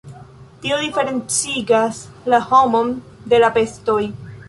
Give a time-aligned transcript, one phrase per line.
[0.63, 2.01] Tio diferencigas
[2.35, 2.93] la homon
[3.33, 4.05] de la bestoj.